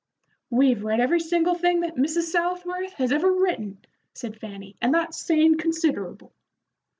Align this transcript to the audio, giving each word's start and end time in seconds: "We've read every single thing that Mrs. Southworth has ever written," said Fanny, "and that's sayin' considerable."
"We've 0.49 0.83
read 0.83 0.99
every 0.99 1.19
single 1.19 1.53
thing 1.53 1.81
that 1.81 1.93
Mrs. 1.93 2.23
Southworth 2.31 2.93
has 2.93 3.11
ever 3.11 3.31
written," 3.31 3.85
said 4.15 4.35
Fanny, 4.39 4.75
"and 4.81 4.95
that's 4.95 5.21
sayin' 5.21 5.59
considerable." 5.59 6.33